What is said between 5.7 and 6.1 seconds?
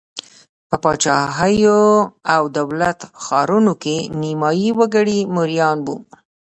وو.